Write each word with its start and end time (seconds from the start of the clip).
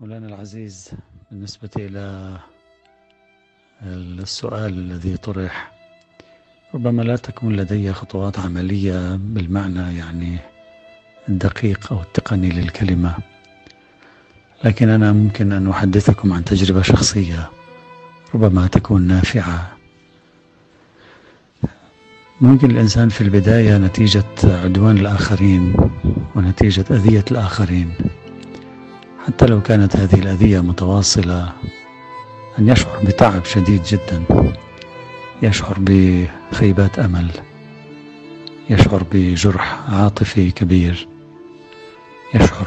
مولانا 0.00 0.26
العزيز 0.26 0.90
بالنسبة 1.30 1.70
إلى 1.76 2.36
السؤال 3.82 4.78
الذي 4.78 5.16
طرح 5.16 5.72
ربما 6.74 7.02
لا 7.02 7.16
تكون 7.16 7.56
لدي 7.56 7.92
خطوات 7.92 8.38
عملية 8.38 9.16
بالمعنى 9.16 9.98
يعني 9.98 10.38
الدقيق 11.28 11.92
أو 11.92 12.00
التقني 12.00 12.48
للكلمة 12.48 13.14
لكن 14.64 14.88
أنا 14.88 15.12
ممكن 15.12 15.52
أن 15.52 15.68
أحدثكم 15.70 16.32
عن 16.32 16.44
تجربة 16.44 16.82
شخصية 16.82 17.50
ربما 18.34 18.66
تكون 18.66 19.02
نافعة. 19.02 19.76
ممكن 22.40 22.70
الإنسان 22.70 23.08
في 23.08 23.20
البداية 23.20 23.78
نتيجة 23.78 24.24
عدوان 24.44 24.98
الآخرين 24.98 25.76
ونتيجة 26.34 26.84
أذية 26.90 27.24
الآخرين. 27.30 27.94
حتى 29.26 29.46
لو 29.46 29.62
كانت 29.62 29.96
هذه 29.96 30.14
الأذية 30.14 30.60
متواصلة 30.60 31.52
أن 32.58 32.68
يشعر 32.68 32.98
بتعب 33.04 33.44
شديد 33.44 33.82
جدا. 33.82 34.24
يشعر 35.42 35.76
بخيبات 35.80 36.98
أمل. 36.98 37.30
يشعر 38.70 39.02
بجرح 39.12 39.90
عاطفي 39.90 40.50
كبير. 40.50 41.08
يشعر 42.34 42.66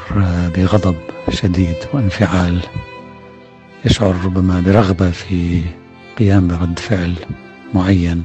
بغضب 0.56 0.96
شديد 1.30 1.76
وانفعال. 1.94 2.60
يشعر 3.86 4.16
ربما 4.26 4.62
برغبة 4.62 5.12
في 5.12 5.62
قيام 6.20 6.48
برد 6.48 6.80
فعل 6.80 7.14
معين. 7.74 8.24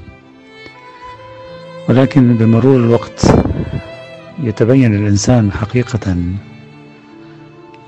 ولكن 1.88 2.36
بمرور 2.36 2.76
الوقت 2.76 3.34
يتبين 4.42 4.94
الإنسان 4.94 5.52
حقيقة 5.52 6.16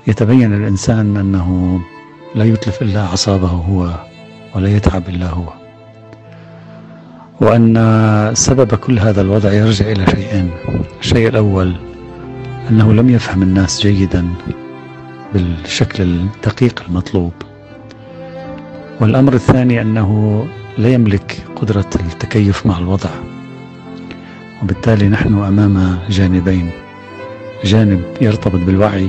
يتبين 0.07 0.53
الإنسان 0.53 1.17
أنه 1.17 1.79
لا 2.35 2.45
يتلف 2.45 2.81
إلا 2.81 3.05
أعصابه 3.05 3.47
هو 3.47 3.89
ولا 4.55 4.69
يتعب 4.69 5.09
إلا 5.09 5.29
هو. 5.29 5.53
وأن 7.41 8.31
سبب 8.33 8.75
كل 8.75 8.99
هذا 8.99 9.21
الوضع 9.21 9.51
يرجع 9.53 9.91
إلى 9.91 10.05
شيئين. 10.05 10.51
الشيء 10.99 11.27
الأول 11.27 11.75
أنه 12.69 12.93
لم 12.93 13.09
يفهم 13.09 13.43
الناس 13.43 13.81
جيدا 13.81 14.27
بالشكل 15.33 16.03
الدقيق 16.03 16.83
المطلوب. 16.87 17.33
والأمر 19.01 19.33
الثاني 19.33 19.81
أنه 19.81 20.41
لا 20.77 20.89
يملك 20.89 21.43
قدرة 21.55 21.89
التكيف 21.95 22.65
مع 22.65 22.77
الوضع. 22.77 23.09
وبالتالي 24.63 25.09
نحن 25.09 25.43
أمام 25.43 25.99
جانبين. 26.09 26.69
جانب 27.63 28.03
يرتبط 28.21 28.59
بالوعي 28.65 29.07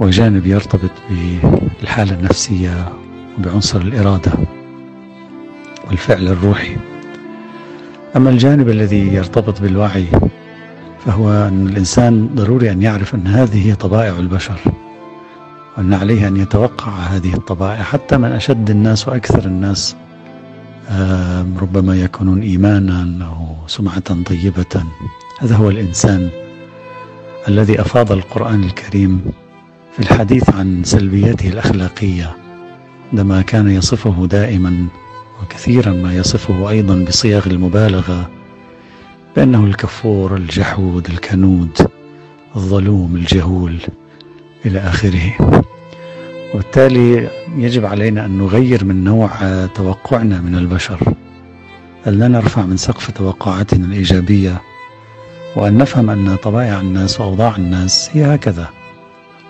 وجانب 0.00 0.46
يرتبط 0.46 0.90
بالحالة 1.80 2.14
النفسية 2.14 2.88
وبعنصر 3.38 3.80
الإرادة 3.80 4.32
والفعل 5.88 6.28
الروحي. 6.28 6.76
أما 8.16 8.30
الجانب 8.30 8.68
الذي 8.68 9.14
يرتبط 9.14 9.60
بالوعي 9.60 10.06
فهو 11.06 11.30
أن 11.30 11.66
الإنسان 11.66 12.28
ضروري 12.34 12.70
أن 12.70 12.82
يعرف 12.82 13.14
أن 13.14 13.26
هذه 13.26 13.68
هي 13.68 13.74
طبائع 13.74 14.18
البشر 14.18 14.60
وأن 15.76 15.94
عليه 15.94 16.28
أن 16.28 16.36
يتوقع 16.36 16.92
هذه 16.92 17.34
الطبائع. 17.34 17.82
حتى 17.82 18.16
من 18.16 18.32
أشد 18.32 18.70
الناس 18.70 19.08
وأكثر 19.08 19.44
الناس 19.44 19.96
ربما 21.60 21.96
يكونون 21.96 22.42
إيمانا 22.42 23.26
أو 23.26 23.56
سمعة 23.66 24.22
طيبة. 24.22 24.82
هذا 25.40 25.56
هو 25.56 25.70
الإنسان 25.70 26.28
الذي 27.48 27.80
أفاض 27.80 28.12
القرآن 28.12 28.64
الكريم 28.64 29.20
الحديث 30.00 30.50
عن 30.50 30.84
سلبياته 30.84 31.48
الأخلاقية 31.48 32.36
عندما 33.12 33.42
كان 33.42 33.70
يصفه 33.70 34.26
دائما 34.26 34.86
وكثيرا 35.42 35.92
ما 35.92 36.14
يصفه 36.14 36.70
أيضا 36.70 37.04
بصيغ 37.08 37.46
المبالغة 37.46 38.30
بأنه 39.36 39.64
الكفور 39.64 40.36
الجحود 40.36 41.06
الكنود 41.10 41.78
الظلوم 42.56 43.16
الجهول 43.16 43.76
إلى 44.66 44.78
آخره. 44.78 45.32
وبالتالي 46.54 47.28
يجب 47.56 47.84
علينا 47.86 48.24
أن 48.24 48.38
نغير 48.38 48.84
من 48.84 49.04
نوع 49.04 49.30
توقعنا 49.66 50.40
من 50.40 50.54
البشر 50.54 51.00
أن 52.06 52.12
لا 52.12 52.28
نرفع 52.28 52.62
من 52.62 52.76
سقف 52.76 53.10
توقعاتنا 53.10 53.86
الإيجابية 53.86 54.62
وأن 55.56 55.78
نفهم 55.78 56.10
أن 56.10 56.36
طبائع 56.36 56.80
الناس 56.80 57.20
وأوضاع 57.20 57.56
الناس 57.56 58.10
هي 58.12 58.34
هكذا. 58.34 58.68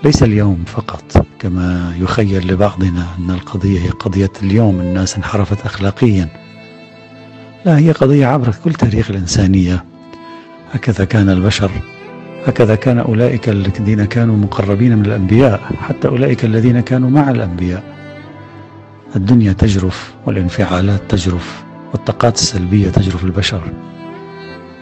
ليس 0.05 0.23
اليوم 0.23 0.65
فقط 0.67 1.27
كما 1.39 1.95
يخيل 2.01 2.53
لبعضنا 2.53 3.07
أن 3.19 3.31
القضية 3.31 3.81
هي 3.81 3.89
قضية 3.89 4.31
اليوم 4.43 4.81
الناس 4.81 5.17
انحرفت 5.17 5.67
أخلاقيا. 5.67 6.29
لا 7.65 7.79
هي 7.79 7.93
قضية 7.93 8.27
عبر 8.27 8.55
كل 8.65 8.73
تاريخ 8.73 9.11
الإنسانية. 9.11 9.85
هكذا 10.73 11.05
كان 11.05 11.29
البشر 11.31 11.71
هكذا 12.47 12.75
كان 12.75 12.99
أولئك 12.99 13.49
الذين 13.49 14.05
كانوا 14.05 14.37
مقربين 14.37 14.99
من 14.99 15.07
الأنبياء 15.07 15.61
حتى 15.89 16.09
أولئك 16.09 16.45
الذين 16.45 16.81
كانوا 16.81 17.11
مع 17.11 17.31
الأنبياء. 17.31 17.83
الدنيا 19.17 19.53
تجرف 19.53 20.15
والانفعالات 20.27 21.01
تجرف 21.09 21.65
والطاقات 21.93 22.35
السلبية 22.35 22.91
تجرف 22.91 23.25
البشر 23.25 23.63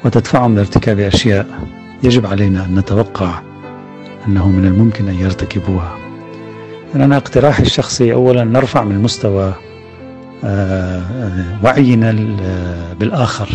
وتدفعهم 0.05 0.57
لارتكاب 0.57 1.01
أشياء 1.01 1.47
يجب 2.03 2.27
علينا 2.27 2.65
أن 2.65 2.75
نتوقع. 2.75 3.46
أنه 4.29 4.49
من 4.49 4.65
الممكن 4.65 5.09
أن 5.09 5.15
يرتكبوها. 5.15 5.99
أنا 6.95 7.17
اقتراحي 7.17 7.63
الشخصي 7.63 8.13
أولا 8.13 8.45
نرفع 8.45 8.85
من 8.85 9.03
مستوى 9.03 9.53
وعينا 11.65 12.13
بالآخر. 13.01 13.49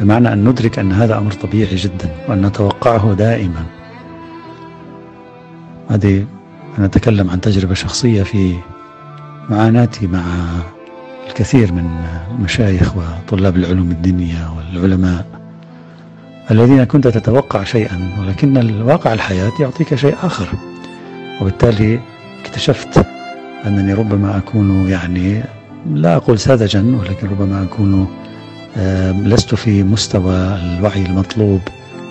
بمعنى 0.00 0.32
أن 0.32 0.48
ندرك 0.48 0.78
أن 0.78 0.92
هذا 0.92 1.18
أمر 1.18 1.32
طبيعي 1.32 1.76
جدا 1.76 2.10
وأن 2.28 2.46
نتوقعه 2.46 3.14
دائما. 3.14 3.64
هذه 5.90 6.26
أنا 6.78 6.86
أتكلم 6.86 7.30
عن 7.30 7.40
تجربة 7.40 7.74
شخصية 7.74 8.22
في 8.22 8.54
معاناتي 9.50 10.06
مع 10.06 10.22
الكثير 11.28 11.72
من 11.72 11.90
المشايخ 12.30 12.92
وطلاب 12.96 13.56
العلوم 13.56 13.90
الدينية 13.90 14.50
والعلماء. 14.56 15.45
الذين 16.50 16.84
كنت 16.84 17.08
تتوقع 17.08 17.64
شيئا 17.64 18.10
ولكن 18.20 18.56
الواقع 18.56 19.12
الحياة 19.12 19.52
يعطيك 19.60 19.94
شيء 19.94 20.14
آخر. 20.22 20.48
وبالتالي 21.40 22.00
اكتشفت 22.44 23.06
أنني 23.66 23.94
ربما 23.94 24.36
أكون 24.36 24.88
يعني 24.90 25.42
لا 25.94 26.16
أقول 26.16 26.38
ساذجا 26.38 26.96
ولكن 27.00 27.28
ربما 27.28 27.62
أكون 27.62 28.08
لست 29.26 29.54
في 29.54 29.82
مستوى 29.82 30.36
الوعي 30.36 31.06
المطلوب 31.06 31.60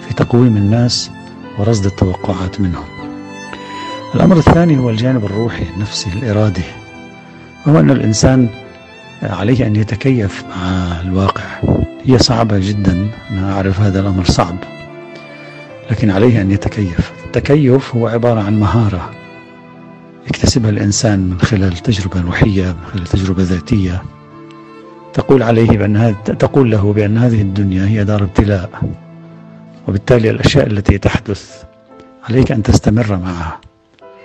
في 0.08 0.14
تقويم 0.14 0.58
الناس 0.58 1.12
ورصد 1.60 1.86
التوقعات 1.86 2.62
منهم. 2.62 2.86
الأمر 4.16 4.38
الثاني 4.38 4.78
هو 4.78 4.90
الجانب 4.90 5.26
الروحي 5.26 5.64
النفسي 5.76 6.10
الإرادي. 6.10 6.64
وهو 7.68 7.80
أن 7.80 7.92
الإنسان 7.92 8.50
عليه 9.24 9.68
أن 9.68 9.76
يتكيف 9.76 10.44
مع 10.50 10.88
الواقع. 11.02 11.44
هي 12.06 12.18
صعبة 12.18 12.60
جدا. 12.60 13.08
أنا 13.32 13.54
أعرف 13.54 13.80
هذا 13.80 14.00
الأمر 14.00 14.24
صعب 14.24 14.56
لكن 15.92 16.10
عليه 16.10 16.42
أن 16.42 16.52
يتكيف. 16.52 17.12
التكيف 17.26 17.96
هو 17.96 18.08
عبارة 18.08 18.42
عن 18.42 18.60
مهارة 18.60 19.12
يكتسبها 20.28 20.70
الإنسان 20.70 21.20
من 21.20 21.40
خلال 21.40 21.78
تجربة 21.78 22.22
روحية 22.22 22.64
من 22.64 22.86
خلال 22.94 23.04
تجربة 23.04 23.44
ذاتية. 23.44 24.04
تقول 25.14 25.44
عليه 25.44 25.78
بأن 25.78 25.98
هذه 25.98 26.16
تقول 26.24 26.72
له 26.72 26.94
بأن 26.94 27.18
هذه 27.18 27.42
الدنيا 27.42 27.86
هي 27.86 28.04
دار 28.04 28.24
ابتلاء 28.24 28.70
وبالتالي 29.88 30.30
الأشياء 30.30 30.68
التي 30.68 30.98
تحدث 30.98 31.64
عليك 32.30 32.52
أن 32.52 32.64
تستمر 32.64 33.18
معها. 33.18 33.60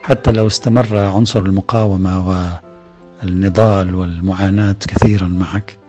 حتى 0.03 0.33
لو 0.33 0.47
استمر 0.47 0.97
عنصر 0.97 1.41
المقاومة 1.41 2.29
والنضال 3.23 3.95
والمعاناة 3.95 4.77
كثيرا 4.89 5.29
معك 5.29 5.80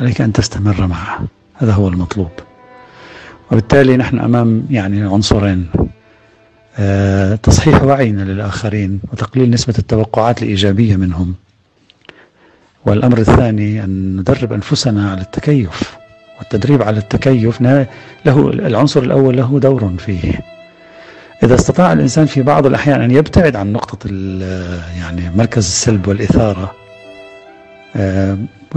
عليك 0.00 0.20
أن 0.20 0.32
تستمر 0.32 0.86
معها 0.86 1.20
هذا 1.54 1.72
هو 1.72 1.88
المطلوب. 1.88 2.30
وبالتالي 3.50 3.96
نحن 3.96 4.18
أمام 4.18 4.66
يعني 4.70 5.02
عنصرين 5.02 5.66
أه 6.78 7.34
تصحيح 7.34 7.82
وعينا 7.82 8.22
للآخرين 8.22 9.00
وتقليل 9.12 9.50
نسبة 9.50 9.74
التوقعات 9.78 10.42
الإيجابية 10.42 10.96
منهم. 10.96 11.34
والأمر 12.86 13.18
الثاني 13.18 13.84
أن 13.84 14.16
ندرب 14.16 14.52
أنفسنا 14.52 15.10
على 15.10 15.20
التكيف 15.20 15.96
والتدريب 16.38 16.82
على 16.82 16.98
التكيف. 16.98 17.60
له 17.60 18.50
العنصر 18.50 19.02
الأول 19.02 19.36
له 19.36 19.58
دور 19.60 19.92
فيه. 19.98 20.40
إذا 21.42 21.54
استطاع 21.54 21.92
الإنسان 21.92 22.26
في 22.26 22.42
بعض 22.42 22.66
الأحيان 22.66 23.00
أن 23.00 23.10
يبتعد 23.10 23.56
عن 23.56 23.72
نقطة 23.72 24.08
يعني 24.98 25.30
مركز 25.36 25.66
السلب 25.66 26.08
والإثارة 26.08 26.74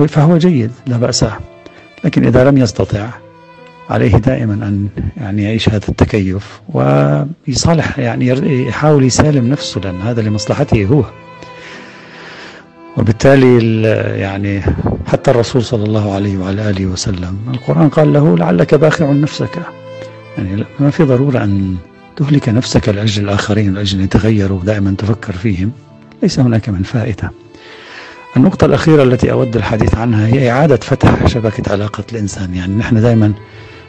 فهو 0.07 0.37
جيد 0.37 0.71
لا 0.87 0.97
بأس. 0.97 1.25
لكن 2.03 2.25
إذا 2.25 2.43
لم 2.43 2.57
يستطع 2.57 3.09
عليه 3.89 4.17
دائما 4.17 4.53
أن 4.53 4.87
يعني 5.17 5.43
يعيش 5.43 5.69
هذا 5.69 5.87
التكيف 5.89 6.61
ويصالح 6.69 7.99
يعني 7.99 8.27
يحاول 8.67 9.03
يسالم 9.03 9.49
نفسه 9.49 9.81
لأن 9.81 10.01
هذا 10.01 10.21
لمصلحته 10.21 10.85
هو. 10.85 11.03
وبالتالي 12.97 13.81
يعني 14.19 14.61
حتى 15.07 15.31
الرسول 15.31 15.63
صلى 15.63 15.83
الله 15.83 16.13
عليه 16.15 16.37
وعلى 16.37 16.69
آله 16.69 16.85
وسلم 16.85 17.37
القرآن 17.53 17.89
قال 17.89 18.13
له 18.13 18.37
لعلك 18.37 18.75
باخع 18.75 19.11
نفسك. 19.11 19.59
يعني 20.37 20.63
ما 20.79 20.89
في 20.89 21.03
ضرورة 21.03 21.43
أن 21.43 21.75
تهلك 22.15 22.49
نفسك 22.49 22.89
لأجل 22.89 23.23
الآخرين 23.23 23.73
لأجل 23.73 23.97
أن 23.97 24.03
يتغيروا 24.03 24.63
دائما 24.63 24.95
تفكر 24.97 25.33
فيهم. 25.33 25.71
ليس 26.23 26.39
هناك 26.39 26.69
من 26.69 26.83
فائدة. 26.83 27.31
النقطة 28.37 28.65
الأخيرة 28.65 29.03
التي 29.03 29.31
أود 29.31 29.55
الحديث 29.55 29.95
عنها 29.95 30.27
هي 30.27 30.51
إعادة 30.51 30.75
فتح 30.75 31.27
شبكة 31.27 31.71
علاقة 31.71 32.03
الإنسان. 32.11 32.55
يعني 32.55 32.75
نحن 32.75 33.01
دائما 33.01 33.33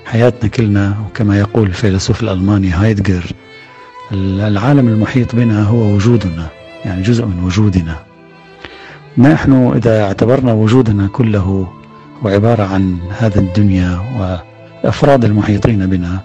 حياتنا 0.04 0.50
كلنا 0.50 0.94
وكما 1.06 1.38
يقول 1.38 1.66
الفيلسوف 1.66 2.22
الألماني 2.22 2.70
هايدجر 2.70 3.24
العالم 4.12 4.88
المحيط 4.88 5.36
بنا 5.36 5.62
هو 5.62 5.94
وجودنا 5.94 6.46
يعني 6.84 7.02
جزء 7.02 7.24
من 7.24 7.44
وجودنا. 7.44 7.96
نحن 9.18 9.72
إذا 9.76 10.02
اعتبرنا 10.02 10.52
وجودنا 10.52 11.06
كله 11.06 11.38
هو 12.22 12.28
عبارة 12.28 12.62
عن 12.62 12.96
هذا 13.18 13.40
الدنيا 13.40 14.00
والأفراد 14.18 15.24
المحيطين 15.24 15.86
بنا 15.86 16.20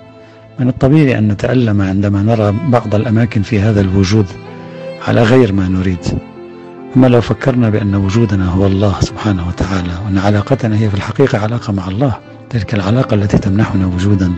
من 0.59 0.67
الطبيعي 0.67 1.17
أن 1.17 1.27
نتألم 1.27 1.81
عندما 1.81 2.23
نرى 2.23 2.53
بعض 2.67 2.95
الأماكن 2.95 3.41
في 3.41 3.59
هذا 3.59 3.81
الوجود 3.81 4.25
على 5.07 5.23
غير 5.23 5.53
ما 5.53 5.67
نريد. 5.67 6.05
أما 6.95 7.07
لو 7.07 7.21
فكرنا 7.21 7.69
بأن 7.69 7.95
وجودنا 7.95 8.49
هو 8.49 8.67
الله 8.67 8.95
سبحانه 9.01 9.47
وتعالى 9.47 9.91
وأن 10.05 10.17
علاقتنا 10.17 10.77
هي 10.77 10.89
في 10.89 10.95
الحقيقة 10.95 11.37
علاقة 11.37 11.73
مع 11.73 11.87
الله 11.87 12.17
تلك 12.49 12.73
العلاقة 12.73 13.15
التي 13.15 13.37
تمنحنا 13.37 13.85
وجودا. 13.85 14.33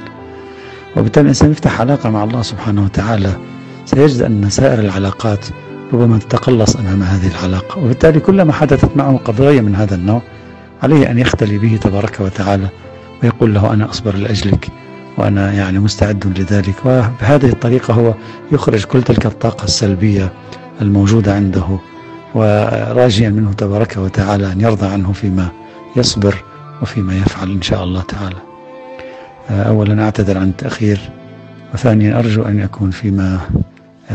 وبالتالي 0.98 1.24
الإنسان 1.24 1.52
يفتح 1.52 1.82
علاقة 1.82 2.10
مع 2.10 2.24
الله 2.24 2.42
سبحانه 2.42 2.84
وتعالى 2.84 3.34
سيجد 3.86 4.22
أن 4.22 4.50
سائر 4.50 4.80
العلاقات 4.80 5.46
ربما 5.94 6.18
تتقلص 6.18 6.76
أمام 6.76 7.04
هذه 7.04 7.28
العلاقة. 7.28 7.80
وبالتالي 7.80 8.20
كلما 8.20 8.54
حدثت 8.54 8.98
معه 8.98 9.18
قضايا 9.26 9.62
من 9.62 9.76
هذا 9.76 9.96
النوع 9.96 10.22
عليه 10.84 11.12
أن 11.12 11.20
يختلي 11.20 11.58
به 11.58 11.80
تبارك 11.82 12.20
وتعالى 12.20 12.70
ويقول 13.24 13.54
له 13.54 13.74
أنا 13.74 13.90
أصبر 13.90 14.16
لأجلك 14.16 14.68
وأنا 15.18 15.54
يعني 15.54 15.80
مستعد 15.80 16.40
لذلك. 16.40 16.76
وبهذه 16.86 17.46
الطريقة 17.50 17.94
هو 17.94 18.14
يخرج 18.52 18.84
كل 18.84 19.04
تلك 19.04 19.26
الطاقة 19.26 19.64
السلبية 19.64 20.34
الموجودة 20.82 21.36
عنده. 21.36 21.80
وراجيا 22.36 23.30
منه 23.30 23.54
تبارك 23.54 23.98
وتعالى 23.98 24.52
أن 24.52 24.62
يرضى 24.62 24.88
عنه 24.88 25.12
فيما 25.12 25.50
يصبر 25.96 26.44
وفيما 26.82 27.18
يفعل 27.18 27.52
إن 27.52 27.62
شاء 27.62 27.84
الله 27.84 28.02
تعالى. 28.02 28.36
أولا 29.50 30.04
أعتذر 30.04 30.38
عن 30.38 30.50
التأخير 30.50 31.00
وثانيا 31.74 32.20
أرجو 32.20 32.44
أن 32.44 32.60
يكون 32.60 32.92
فيما 32.92 33.40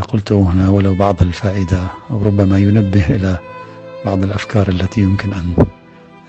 قلته 0.09 0.43
هنا 0.43 0.69
ولو 0.69 0.95
بعض 0.95 1.23
الفائدة 1.23 1.81
أو 2.11 2.23
ربما 2.23 2.59
ينبه 2.59 3.07
إلى 3.11 3.39
بعض 4.07 4.23
الأفكار 4.23 4.69
التي 4.69 5.01
يمكن 5.01 5.33
أن 5.33 5.55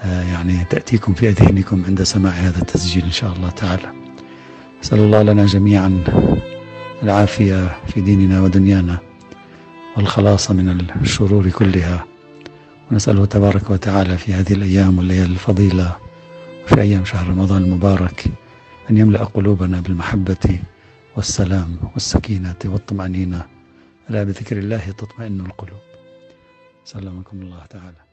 يعني 0.06 0.66
تأتيكم 0.70 1.14
في 1.14 1.30
ذهنكم 1.30 1.84
عند 1.88 2.04
سماع 2.04 2.32
هذا 2.32 2.60
التسجيل 2.60 3.04
إن 3.04 3.12
شاء 3.12 3.34
الله 3.34 3.50
تعالى. 3.50 3.92
أسأل 4.84 5.00
الله 5.00 5.22
لنا 5.22 5.46
جميعا 5.46 6.04
العافية 7.04 7.78
في 7.88 8.02
ديننا 8.02 8.42
ودنيانا. 8.42 8.98
والخلاص 9.98 10.52
من 10.52 10.70
الشرور 11.02 11.50
كلها. 11.50 12.06
ونسأله 12.92 13.26
تبارك 13.26 13.70
وتعالى 13.70 14.18
في 14.18 14.34
هذه 14.34 14.54
الأيام 14.54 14.98
والليالي 14.98 15.34
الفضيلة 15.34 15.98
وفي 16.64 16.82
أيام 16.82 17.06
شهر 17.06 17.28
رمضان 17.30 17.64
المبارك 17.64 18.26
أن 18.90 18.98
يملأ 18.98 19.24
قلوبنا 19.24 19.80
بالمحبة 19.82 20.60
والسلام 21.16 21.78
والسكينة 21.94 22.56
والطمأنينة. 22.66 23.46
ألا 24.10 24.24
بذكر 24.24 24.58
الله 24.58 24.92
تطمئن 24.92 25.40
القلوب. 25.40 25.80
سلمكم 26.86 27.42
الله 27.42 27.66
تعالى. 27.70 28.05